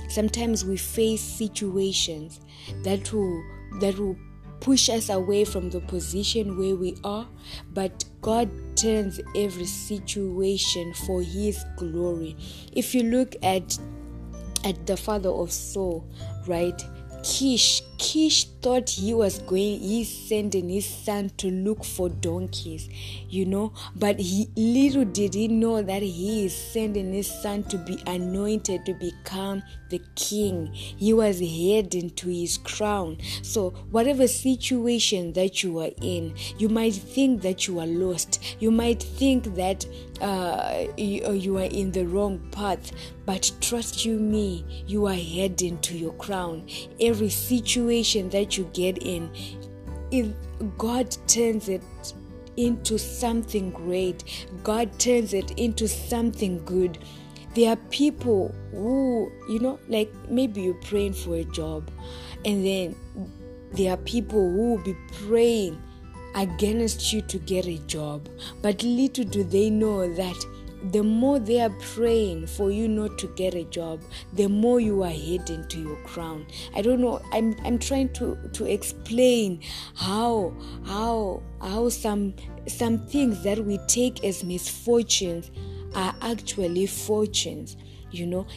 Sometimes 0.09 0.65
we 0.65 0.77
face 0.77 1.21
situations 1.21 2.39
that 2.83 3.11
will 3.13 3.43
that 3.79 3.99
will 3.99 4.17
push 4.59 4.89
us 4.89 5.09
away 5.09 5.45
from 5.45 5.69
the 5.69 5.79
position 5.81 6.57
where 6.57 6.75
we 6.75 6.97
are, 7.03 7.27
but 7.73 8.03
God 8.21 8.49
turns 8.75 9.19
every 9.35 9.65
situation 9.65 10.93
for 10.93 11.21
his 11.21 11.63
glory. 11.77 12.35
If 12.73 12.93
you 12.93 13.03
look 13.03 13.35
at 13.41 13.77
at 14.63 14.85
the 14.85 14.97
father 14.97 15.29
of 15.29 15.51
Saul, 15.51 16.05
right? 16.47 16.83
Kish, 17.23 17.81
Kish 17.99 18.45
thought 18.61 18.89
he 18.89 19.13
was 19.13 19.39
going, 19.39 19.79
he's 19.79 20.09
sending 20.09 20.69
his 20.69 20.85
son 20.85 21.29
to 21.37 21.51
look 21.51 21.83
for 21.83 22.07
donkeys, 22.09 22.89
you 23.29 23.45
know, 23.45 23.73
but 23.93 24.19
he 24.19 24.49
little 24.55 25.03
did 25.03 25.33
he 25.33 25.49
know 25.49 25.81
that 25.81 26.01
he 26.01 26.45
is 26.45 26.55
sending 26.55 27.13
his 27.13 27.27
son 27.27 27.63
to 27.63 27.77
be 27.77 28.01
anointed 28.07 28.85
to 28.85 28.93
become 28.93 29.61
the 29.89 30.01
king. 30.15 30.71
He 30.73 31.13
was 31.13 31.39
heading 31.39 32.11
to 32.11 32.29
his 32.29 32.57
crown. 32.57 33.17
So, 33.41 33.71
whatever 33.91 34.27
situation 34.27 35.33
that 35.33 35.61
you 35.63 35.79
are 35.79 35.91
in, 36.01 36.35
you 36.57 36.69
might 36.69 36.93
think 36.93 37.41
that 37.41 37.67
you 37.67 37.79
are 37.79 37.87
lost, 37.87 38.57
you 38.59 38.71
might 38.71 39.03
think 39.03 39.55
that 39.55 39.85
uh, 40.21 40.85
you, 40.97 41.31
you 41.33 41.57
are 41.57 41.63
in 41.63 41.91
the 41.91 42.05
wrong 42.05 42.39
path, 42.51 42.91
but 43.25 43.51
trust 43.61 44.05
you 44.05 44.17
me, 44.17 44.65
you 44.87 45.05
are 45.05 45.13
heading 45.13 45.79
to 45.79 45.97
your 45.97 46.13
crown. 46.13 46.67
Every 46.99 47.29
situation 47.29 47.88
that 48.29 48.57
you 48.57 48.69
get 48.73 48.99
in, 48.99 49.29
if 50.11 50.27
God 50.77 51.15
turns 51.27 51.69
it 51.69 51.83
into 52.57 52.97
something 52.97 53.71
great, 53.71 54.47
God 54.63 54.99
turns 54.99 55.33
it 55.33 55.51
into 55.51 55.87
something 55.87 56.63
good. 56.65 56.99
There 57.55 57.71
are 57.71 57.77
people 57.89 58.53
who, 58.71 59.31
you 59.49 59.59
know, 59.59 59.79
like 59.87 60.13
maybe 60.29 60.61
you're 60.61 60.73
praying 60.75 61.13
for 61.13 61.35
a 61.35 61.43
job, 61.43 61.89
and 62.45 62.65
then 62.65 62.95
there 63.73 63.93
are 63.93 63.97
people 63.97 64.39
who 64.39 64.75
will 64.75 64.83
be 64.83 64.95
praying 65.25 65.81
against 66.35 67.11
you 67.11 67.21
to 67.21 67.39
get 67.39 67.65
a 67.65 67.79
job. 67.87 68.29
But 68.61 68.83
little 68.83 69.25
do 69.25 69.43
they 69.43 69.69
know 69.69 70.13
that 70.13 70.45
the 70.91 71.03
more 71.03 71.39
they 71.39 71.59
are 71.59 71.69
praying 71.95 72.47
for 72.47 72.71
you 72.71 72.87
not 72.87 73.17
to 73.19 73.27
get 73.27 73.53
a 73.53 73.63
job, 73.65 74.01
the 74.33 74.47
more 74.47 74.79
you 74.79 75.03
are 75.03 75.09
heading 75.09 75.67
to 75.67 75.79
your 75.79 75.97
crown. 76.03 76.45
I 76.75 76.81
don't 76.81 77.01
know. 77.01 77.21
I'm 77.31 77.55
I'm 77.63 77.79
trying 77.79 78.09
to 78.13 78.37
to 78.53 78.65
explain 78.65 79.61
how 79.95 80.53
how 80.85 81.41
how 81.61 81.89
some 81.89 82.33
some 82.67 83.05
things 83.07 83.43
that 83.43 83.59
we 83.59 83.77
take 83.87 84.23
as 84.23 84.43
misfortunes 84.43 85.51
are 85.95 86.15
actually 86.21 86.85
fortunes. 86.87 87.75
You 88.11 88.25
know, 88.25 88.47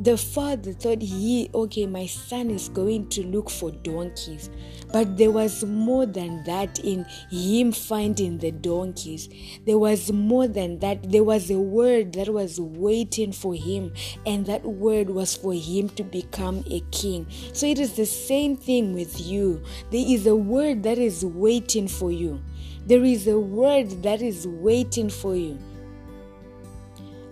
the 0.00 0.16
father 0.16 0.72
thought 0.72 1.02
he 1.02 1.50
okay 1.52 1.86
my 1.86 2.06
son 2.06 2.50
is 2.50 2.70
going 2.70 3.06
to 3.10 3.22
look 3.26 3.50
for 3.50 3.70
donkeys. 3.70 4.48
But 4.92 5.18
there 5.18 5.30
was 5.30 5.62
more 5.62 6.06
than 6.06 6.42
that 6.44 6.78
in 6.80 7.04
him 7.30 7.70
finding 7.70 8.38
the 8.38 8.50
donkeys. 8.50 9.28
There 9.66 9.78
was 9.78 10.10
more 10.10 10.48
than 10.48 10.78
that. 10.78 11.10
There 11.10 11.22
was 11.22 11.50
a 11.50 11.58
word 11.58 12.14
that 12.14 12.30
was 12.30 12.58
waiting 12.58 13.32
for 13.32 13.54
him 13.54 13.92
and 14.26 14.46
that 14.46 14.64
word 14.64 15.10
was 15.10 15.36
for 15.36 15.52
him 15.52 15.90
to 15.90 16.02
become 16.02 16.64
a 16.70 16.80
king. 16.90 17.26
So 17.52 17.66
it 17.66 17.78
is 17.78 17.92
the 17.92 18.06
same 18.06 18.56
thing 18.56 18.94
with 18.94 19.20
you. 19.20 19.62
There 19.90 20.04
is 20.04 20.26
a 20.26 20.34
word 20.34 20.82
that 20.84 20.98
is 20.98 21.24
waiting 21.24 21.86
for 21.86 22.10
you. 22.10 22.40
There 22.86 23.04
is 23.04 23.28
a 23.28 23.38
word 23.38 24.02
that 24.02 24.22
is 24.22 24.46
waiting 24.46 25.10
for 25.10 25.36
you. 25.36 25.58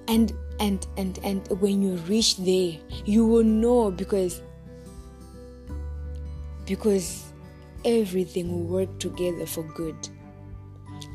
And 0.06 0.32
and 0.60 0.86
and 0.96 1.18
and 1.22 1.46
when 1.60 1.82
you 1.82 1.94
reach 2.08 2.36
there 2.36 2.72
you 3.04 3.26
will 3.26 3.44
know 3.44 3.90
because 3.90 4.42
because 6.66 7.32
everything 7.84 8.50
will 8.52 8.64
work 8.64 8.98
together 8.98 9.46
for 9.46 9.62
good. 9.62 9.96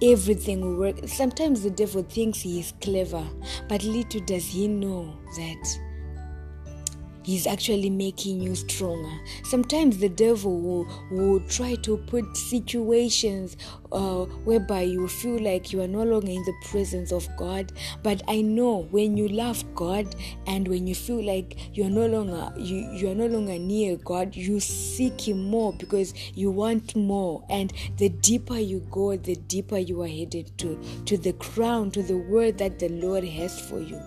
Everything 0.02 0.62
will 0.62 0.76
work. 0.76 1.08
Sometimes 1.08 1.62
the 1.62 1.70
devil 1.70 2.04
thinks 2.04 2.42
he 2.42 2.60
is 2.60 2.74
clever 2.82 3.24
but 3.70 3.84
little 3.84 4.22
does 4.22 4.46
he 4.46 4.68
know 4.68 5.16
that 5.38 5.80
he's 7.24 7.48
actually 7.48 7.90
making 7.90 8.42
you 8.42 8.56
stronger. 8.56 9.12
Sometimes 9.44 9.98
the 9.98 10.10
devil 10.10 10.60
will, 10.60 10.88
will 11.12 11.40
try 11.48 11.76
to 11.76 11.98
put 11.98 12.36
situations 12.38 13.58
uh, 13.92 14.26
whereby 14.46 14.82
you 14.82 15.08
feel 15.08 15.40
like 15.40 15.72
you 15.72 15.82
are 15.82 15.88
no 15.88 16.04
longer 16.04 16.32
in 16.32 16.44
the 16.44 16.54
presence 16.66 17.12
of 17.12 17.28
God. 17.38 17.72
But 18.02 18.22
I 18.28 18.42
know 18.42 18.88
when 18.92 19.18
you 19.18 19.28
love 19.28 19.64
God 19.76 20.16
and 20.48 20.68
when 20.68 20.88
you 20.88 20.96
feel 20.96 21.24
like 21.24 21.76
you 21.76 21.86
are 21.86 21.90
no 21.90 22.08
longer 22.08 22.52
you, 22.58 22.92
you 22.92 23.12
are 23.12 23.16
no 23.16 23.28
longer 23.28 23.58
near 23.58 23.98
God, 23.98 24.36
you 24.36 24.60
seek 24.60 25.28
Him 25.28 25.44
more 25.44 25.74
because 25.74 26.14
you 26.36 26.52
want 26.52 26.96
more. 26.96 27.44
And 27.50 27.72
the 27.98 28.10
deeper 28.10 28.58
you 28.58 28.80
go, 28.92 29.16
the 29.16 29.36
deeper 29.36 29.78
you 29.78 30.02
are 30.02 30.08
headed 30.08 30.58
to 30.60 30.80
to 31.06 31.18
the 31.18 31.34
crown, 31.34 31.92
to 31.92 32.04
the 32.04 32.18
word 32.18 32.58
that 32.58 32.80
the 32.80 32.90
Lord 32.90 33.24
has 33.24 33.60
for 33.60 33.80
you. 33.80 34.02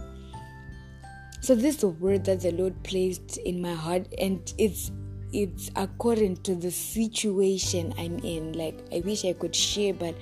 So 1.47 1.55
this 1.55 1.77
is 1.77 1.85
a 1.85 1.89
word 1.91 2.25
that 2.25 2.41
the 2.41 2.51
Lord 2.51 2.83
placed 2.83 3.37
in 3.37 3.63
my 3.63 3.73
heart, 3.73 4.09
and 4.19 4.53
it's 4.59 4.91
it's 5.33 5.71
according 5.77 6.39
to 6.39 6.57
the 6.57 6.73
situation 6.73 7.95
I'm 7.97 8.19
in. 8.19 8.55
Like 8.55 8.81
I 8.93 8.99
wish 9.07 9.25
I 9.25 9.33
could 9.33 9.55
share, 9.55 9.95
but 9.95 10.17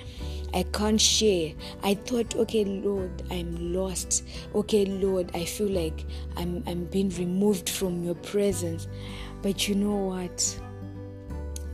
I 0.53 0.65
can't 0.65 1.01
share. 1.01 1.55
I 1.83 1.95
thought, 1.95 2.37
okay, 2.37 2.67
Lord, 2.67 3.23
I'm 3.31 3.73
lost. 3.73 4.25
Okay, 4.55 4.85
Lord, 4.85 5.31
I 5.33 5.47
feel 5.47 5.71
like 5.71 6.05
I'm 6.37 6.63
I'm 6.67 6.85
being 6.85 7.09
removed 7.09 7.71
from 7.71 8.05
your 8.05 8.17
presence. 8.17 8.87
But 9.41 9.67
you 9.67 9.77
know 9.77 9.97
what? 9.97 10.61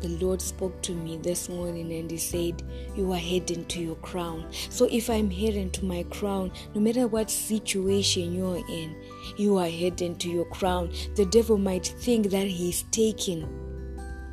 The 0.00 0.08
Lord 0.24 0.40
spoke 0.40 0.80
to 0.82 0.92
me 0.92 1.18
this 1.18 1.48
morning 1.48 1.92
and 1.92 2.10
He 2.10 2.18
said, 2.18 2.62
You 2.96 3.12
are 3.12 3.18
heading 3.18 3.64
to 3.66 3.80
your 3.80 3.96
crown. 3.96 4.46
So 4.70 4.88
if 4.90 5.08
I'm 5.10 5.30
heading 5.30 5.70
to 5.70 5.84
my 5.84 6.04
crown, 6.04 6.52
no 6.74 6.80
matter 6.80 7.06
what 7.06 7.30
situation 7.30 8.34
you're 8.34 8.64
in, 8.68 8.96
you 9.36 9.56
are 9.58 9.68
heading 9.68 10.16
to 10.16 10.28
your 10.28 10.46
crown. 10.46 10.92
The 11.16 11.26
devil 11.26 11.58
might 11.58 11.86
think 11.86 12.30
that 12.30 12.46
he's 12.46 12.84
taking, 12.90 13.48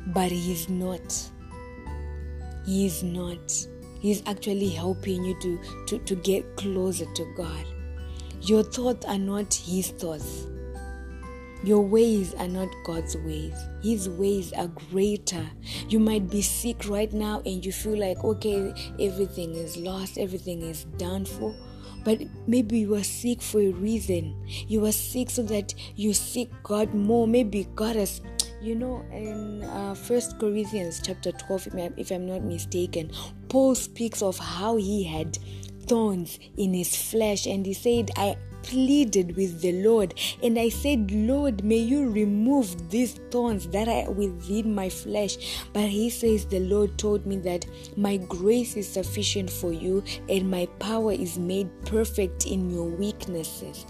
but 0.08 0.30
he 0.30 0.52
is 0.52 0.68
not. 0.68 1.30
He 2.66 2.86
is 2.86 3.02
not. 3.02 3.66
He's 4.00 4.22
actually 4.26 4.68
helping 4.68 5.24
you 5.24 5.38
to, 5.40 5.60
to, 5.86 5.98
to 5.98 6.14
get 6.16 6.56
closer 6.56 7.06
to 7.14 7.34
God. 7.36 7.64
Your 8.42 8.62
thoughts 8.62 9.04
are 9.06 9.18
not 9.18 9.52
His 9.52 9.88
thoughts. 9.90 10.46
Your 11.64 11.80
ways 11.80 12.34
are 12.34 12.48
not 12.48 12.68
God's 12.84 13.16
ways. 13.16 13.54
His 13.82 14.08
ways 14.08 14.52
are 14.52 14.68
greater. 14.68 15.44
You 15.88 15.98
might 15.98 16.30
be 16.30 16.42
sick 16.42 16.88
right 16.88 17.12
now 17.12 17.42
and 17.44 17.64
you 17.64 17.72
feel 17.72 17.98
like, 17.98 18.22
okay, 18.22 18.72
everything 19.00 19.54
is 19.54 19.76
lost, 19.76 20.18
everything 20.18 20.62
is 20.62 20.84
done 20.96 21.24
for. 21.24 21.54
But 22.04 22.22
maybe 22.46 22.78
you 22.78 22.94
are 22.94 23.02
sick 23.02 23.42
for 23.42 23.60
a 23.60 23.70
reason. 23.70 24.40
You 24.46 24.86
are 24.86 24.92
sick 24.92 25.30
so 25.30 25.42
that 25.44 25.74
you 25.96 26.14
seek 26.14 26.50
God 26.62 26.94
more. 26.94 27.26
Maybe 27.26 27.68
God 27.74 27.96
has 27.96 28.20
you 28.60 28.74
know 28.74 29.04
in 29.12 29.62
uh, 29.62 29.94
first 29.94 30.38
corinthians 30.40 31.00
chapter 31.04 31.30
12 31.30 31.68
if 31.96 32.10
i'm 32.10 32.26
not 32.26 32.42
mistaken 32.42 33.08
paul 33.48 33.72
speaks 33.74 34.20
of 34.20 34.36
how 34.36 34.76
he 34.76 35.04
had 35.04 35.38
thorns 35.86 36.40
in 36.56 36.74
his 36.74 36.94
flesh 36.96 37.46
and 37.46 37.64
he 37.64 37.72
said 37.72 38.10
i 38.16 38.36
pleaded 38.62 39.36
with 39.36 39.60
the 39.60 39.72
Lord 39.82 40.14
and 40.42 40.58
I 40.58 40.68
said, 40.68 41.10
Lord, 41.10 41.64
may 41.64 41.78
you 41.78 42.10
remove 42.10 42.90
these 42.90 43.14
thorns 43.30 43.68
that 43.68 43.88
are 43.88 44.10
within 44.10 44.74
my 44.74 44.88
flesh. 44.88 45.64
But 45.72 45.88
he 45.88 46.10
says, 46.10 46.46
The 46.46 46.60
Lord 46.60 46.98
told 46.98 47.26
me 47.26 47.36
that 47.38 47.66
my 47.96 48.16
grace 48.16 48.76
is 48.76 48.88
sufficient 48.88 49.50
for 49.50 49.72
you 49.72 50.02
and 50.28 50.50
my 50.50 50.66
power 50.78 51.12
is 51.12 51.38
made 51.38 51.68
perfect 51.84 52.46
in 52.46 52.70
your 52.70 52.88
weaknesses. 52.88 53.86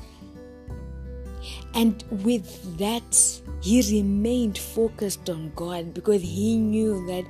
And 1.74 2.02
with 2.10 2.78
that, 2.78 3.40
he 3.60 4.00
remained 4.00 4.58
focused 4.58 5.28
on 5.30 5.52
God 5.54 5.94
because 5.94 6.22
he 6.22 6.56
knew 6.56 7.06
that 7.06 7.24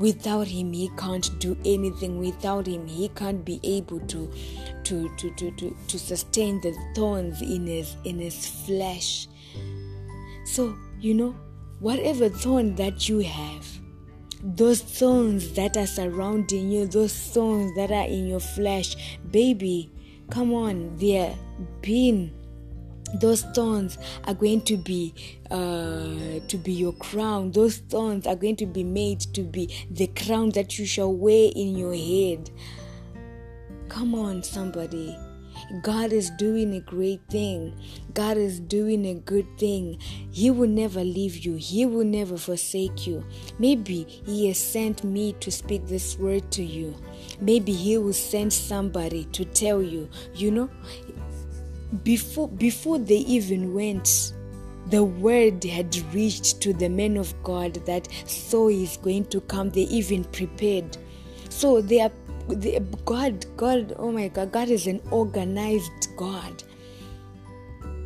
without 0.00 0.48
him 0.48 0.72
he 0.72 0.90
can't 0.96 1.38
do 1.38 1.56
anything. 1.64 2.18
Without 2.18 2.66
him 2.66 2.86
he 2.86 3.08
can't 3.10 3.44
be 3.44 3.60
able 3.62 4.00
to 4.00 4.28
to 4.84 5.08
to 5.16 5.30
to 5.36 5.50
to, 5.52 5.76
to 5.86 5.98
sustain 5.98 6.60
the 6.62 6.76
thorns 6.96 7.40
in 7.42 7.66
his 7.66 7.94
in 8.04 8.18
his 8.18 8.48
flesh. 8.66 9.28
So 10.44 10.74
you 10.98 11.14
know 11.14 11.36
whatever 11.78 12.28
thorn 12.28 12.74
that 12.74 13.08
you 13.08 13.20
have 13.20 13.66
those 14.42 14.80
thorns 14.80 15.52
that 15.52 15.76
are 15.76 15.86
surrounding 15.86 16.70
you 16.70 16.86
those 16.86 17.14
thorns 17.14 17.74
that 17.74 17.90
are 17.90 18.06
in 18.06 18.26
your 18.26 18.40
flesh 18.40 19.18
baby 19.30 19.90
come 20.30 20.52
on 20.54 20.94
they're 20.96 21.34
being 21.82 22.32
those 23.14 23.42
thorns 23.54 23.98
are 24.24 24.34
going 24.34 24.60
to 24.60 24.76
be 24.76 25.14
uh, 25.50 26.40
to 26.48 26.56
be 26.62 26.72
your 26.72 26.92
crown 26.94 27.50
those 27.52 27.78
thorns 27.78 28.26
are 28.26 28.36
going 28.36 28.56
to 28.56 28.66
be 28.66 28.84
made 28.84 29.20
to 29.20 29.42
be 29.42 29.68
the 29.90 30.06
crown 30.08 30.50
that 30.50 30.78
you 30.78 30.86
shall 30.86 31.12
wear 31.12 31.50
in 31.54 31.76
your 31.76 31.94
head 31.94 32.50
come 33.88 34.14
on 34.14 34.42
somebody 34.42 35.16
God 35.82 36.12
is 36.12 36.30
doing 36.30 36.74
a 36.74 36.80
great 36.80 37.20
thing. 37.28 37.74
God 38.12 38.36
is 38.36 38.58
doing 38.58 39.06
a 39.06 39.14
good 39.14 39.46
thing. 39.56 39.98
He 40.32 40.50
will 40.50 40.68
never 40.68 41.04
leave 41.04 41.44
you. 41.44 41.54
He 41.54 41.86
will 41.86 42.04
never 42.04 42.36
forsake 42.36 43.06
you. 43.06 43.24
Maybe 43.58 44.04
He 44.26 44.48
has 44.48 44.58
sent 44.58 45.04
me 45.04 45.34
to 45.40 45.50
speak 45.50 45.86
this 45.86 46.18
word 46.18 46.50
to 46.52 46.64
you. 46.64 46.96
Maybe 47.40 47.72
He 47.72 47.98
will 47.98 48.12
send 48.12 48.52
somebody 48.52 49.24
to 49.26 49.44
tell 49.44 49.80
you. 49.80 50.08
You 50.34 50.50
know, 50.50 50.70
before 52.04 52.48
before 52.48 52.98
they 52.98 53.18
even 53.18 53.74
went 53.74 54.32
the 54.90 55.04
word 55.04 55.62
had 55.62 55.96
reached 56.12 56.60
to 56.60 56.72
the 56.72 56.88
men 56.88 57.16
of 57.16 57.32
god 57.42 57.74
that 57.86 58.08
Saul 58.26 58.68
is 58.68 58.96
going 58.96 59.26
to 59.26 59.40
come. 59.42 59.70
They 59.70 59.82
even 59.82 60.24
prepared. 60.24 60.96
So 61.48 61.80
they 61.80 62.00
are 62.00 62.10
they, 62.48 62.80
god 63.04 63.46
god 63.56 63.94
oh 63.98 64.10
my 64.10 64.28
god 64.28 64.50
god 64.52 64.68
is 64.68 64.86
an 64.86 65.00
organized 65.10 66.08
god. 66.16 66.64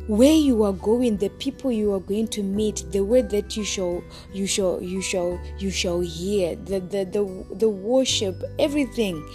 Where 0.07 0.33
you 0.33 0.63
are 0.63 0.73
going 0.73 1.17
the 1.17 1.29
people 1.29 1.71
you 1.71 1.91
are 1.93 1.99
going 1.99 2.27
to 2.29 2.43
meet 2.43 2.85
the 2.91 3.03
word 3.03 3.31
that 3.31 3.57
you 3.57 3.63
shall 3.63 4.03
you 4.31 4.45
shall 4.45 4.79
you 4.79 5.01
shall 5.01 5.39
you 5.57 5.71
shall 5.71 6.01
hear 6.01 6.55
the 6.55 6.79
the 6.79 7.05
the, 7.05 7.55
the 7.55 7.69
worship 7.69 8.35
everything 8.59 9.27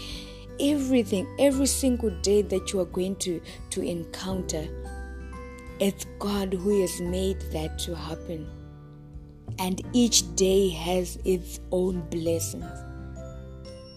everything, 0.61 1.27
every 1.39 1.67
single 1.67 2.11
day 2.21 2.43
that 2.43 2.73
you 2.73 2.81
are 2.81 2.87
going 2.87 3.17
to, 3.17 3.41
to 3.71 3.83
encounter, 3.83 4.69
it's 5.79 6.05
God 6.19 6.53
who 6.53 6.81
has 6.83 7.01
made 7.01 7.41
that 7.53 7.79
to 7.81 7.95
happen. 7.95 8.49
And 9.59 9.83
each 9.93 10.35
day 10.37 10.69
has 10.69 11.19
its 11.25 11.61
own 11.73 12.03
blessings 12.11 12.65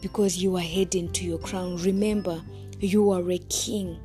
because 0.02 0.38
you 0.38 0.56
are 0.56 0.62
heading 0.62 1.12
to 1.14 1.26
your 1.26 1.38
crown. 1.40 1.78
Remember, 1.78 2.42
you 2.80 3.12
are 3.12 3.32
a 3.32 3.38
king. 3.50 4.00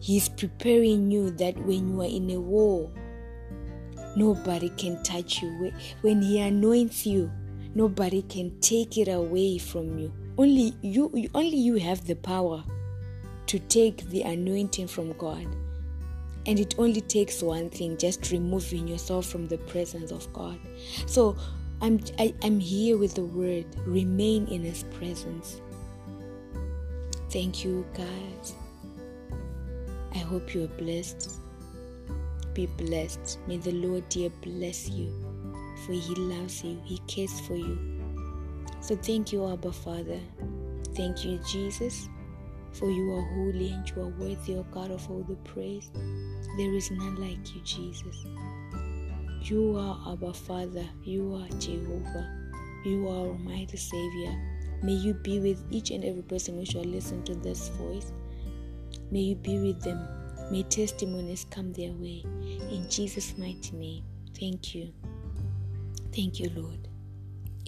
He's 0.00 0.28
preparing 0.28 1.10
you 1.10 1.30
that 1.32 1.56
when 1.58 1.88
you 1.88 2.00
are 2.02 2.06
in 2.06 2.30
a 2.30 2.40
war, 2.40 2.90
nobody 4.16 4.68
can 4.70 5.02
touch 5.02 5.42
you. 5.42 5.72
When 6.02 6.22
He 6.22 6.40
anoints 6.40 7.06
you, 7.06 7.30
nobody 7.74 8.22
can 8.22 8.60
take 8.60 8.98
it 8.98 9.08
away 9.08 9.58
from 9.58 9.98
you 9.98 10.12
only 10.38 10.74
you 10.82 11.10
only 11.34 11.56
you 11.56 11.76
have 11.76 12.06
the 12.06 12.14
power 12.14 12.62
to 13.46 13.58
take 13.58 14.08
the 14.08 14.22
anointing 14.22 14.88
from 14.88 15.12
God. 15.14 15.46
And 16.46 16.58
it 16.58 16.74
only 16.78 17.00
takes 17.00 17.40
one 17.42 17.70
thing, 17.70 17.96
just 17.96 18.32
removing 18.32 18.88
yourself 18.88 19.26
from 19.26 19.46
the 19.46 19.58
presence 19.58 20.10
of 20.10 20.32
God. 20.32 20.58
So 21.06 21.36
I'm 21.80 22.00
I, 22.18 22.24
am 22.24 22.34
i 22.42 22.46
am 22.46 22.60
here 22.60 22.96
with 22.96 23.14
the 23.14 23.24
word, 23.24 23.66
remain 23.86 24.46
in 24.48 24.62
his 24.62 24.84
presence. 24.84 25.60
Thank 27.30 27.64
you 27.64 27.86
guys. 27.94 28.54
I 30.14 30.18
hope 30.18 30.54
you 30.54 30.64
are 30.64 30.78
blessed. 30.78 31.30
Be 32.54 32.66
blessed. 32.66 33.38
May 33.46 33.56
the 33.56 33.72
Lord 33.72 34.08
dear 34.08 34.30
bless 34.42 34.88
you. 34.88 35.12
For 35.84 35.92
he 35.92 36.14
loves 36.14 36.62
you. 36.62 36.80
He 36.84 36.98
cares 37.06 37.40
for 37.40 37.56
you. 37.56 37.91
So 38.82 38.96
thank 38.96 39.32
you, 39.32 39.48
Abba 39.48 39.70
Father. 39.70 40.18
Thank 40.96 41.24
you, 41.24 41.38
Jesus, 41.48 42.08
for 42.72 42.90
you 42.90 43.12
are 43.14 43.22
holy 43.22 43.70
and 43.70 43.88
you 43.88 44.02
are 44.02 44.08
worthy, 44.08 44.56
O 44.56 44.64
God, 44.72 44.90
of 44.90 45.08
all 45.08 45.22
the 45.22 45.36
praise. 45.36 45.88
There 46.56 46.74
is 46.74 46.90
none 46.90 47.14
like 47.14 47.54
you, 47.54 47.60
Jesus. 47.62 48.26
You 49.42 49.76
are 49.78 50.12
Abba 50.12 50.34
Father. 50.34 50.84
You 51.04 51.32
are 51.36 51.58
Jehovah. 51.58 52.28
You 52.84 53.06
are 53.06 53.28
Almighty 53.28 53.76
Savior. 53.76 54.36
May 54.82 54.94
you 54.94 55.14
be 55.14 55.38
with 55.38 55.64
each 55.70 55.92
and 55.92 56.04
every 56.04 56.22
person 56.22 56.56
who 56.56 56.64
shall 56.64 56.82
listen 56.82 57.22
to 57.22 57.36
this 57.36 57.68
voice. 57.68 58.12
May 59.12 59.20
you 59.20 59.36
be 59.36 59.60
with 59.60 59.80
them. 59.80 60.08
May 60.50 60.64
testimonies 60.64 61.46
come 61.48 61.72
their 61.72 61.92
way. 61.92 62.24
In 62.68 62.84
Jesus' 62.90 63.38
mighty 63.38 63.76
name. 63.76 64.02
Thank 64.38 64.74
you. 64.74 64.92
Thank 66.12 66.40
you, 66.40 66.50
Lord. 66.56 66.88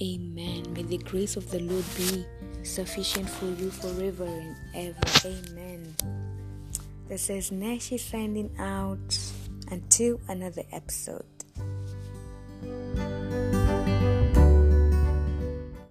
Amen. 0.05 0.75
May 0.75 0.83
the 0.83 0.99
grace 0.99 1.37
of 1.37 1.51
the 1.51 1.61
Lord 1.61 1.85
be 1.97 2.27
sufficient 2.63 3.31
for 3.31 3.47
you 3.47 3.71
forever 3.71 4.27
and 4.27 4.55
ever. 4.75 4.99
Amen. 5.25 5.95
This 7.09 7.31
is 7.31 7.51
Nashi 7.51 7.97
signing 7.97 8.55
out 8.59 9.19
until 9.71 10.21
another 10.29 10.65
episode. 10.73 11.34